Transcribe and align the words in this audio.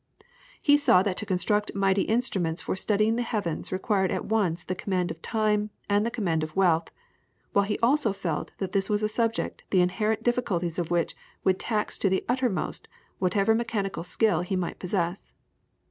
He 0.59 0.77
saw 0.77 1.03
that 1.03 1.15
to 1.17 1.27
construct 1.27 1.75
mighty 1.75 2.01
instruments 2.01 2.63
for 2.63 2.75
studying 2.75 3.17
the 3.17 3.21
heavens 3.21 3.71
required 3.71 4.09
at 4.09 4.25
once 4.25 4.63
the 4.63 4.73
command 4.73 5.11
of 5.11 5.21
time 5.21 5.69
and 5.87 6.03
the 6.03 6.09
command 6.09 6.41
of 6.41 6.55
wealth, 6.55 6.89
while 7.53 7.65
he 7.65 7.77
also 7.83 8.11
felt 8.11 8.49
that 8.57 8.71
this 8.71 8.89
was 8.89 9.03
a 9.03 9.07
subject 9.07 9.61
the 9.69 9.79
inherent 9.81 10.23
difficulties 10.23 10.79
of 10.79 10.89
which 10.89 11.15
would 11.43 11.59
tax 11.59 11.99
to 11.99 12.09
the 12.09 12.25
uttermost 12.27 12.87
whatever 13.19 13.53
mechanical 13.53 14.03
skill 14.03 14.41
he 14.41 14.55
might 14.55 14.79
possess. 14.79 15.35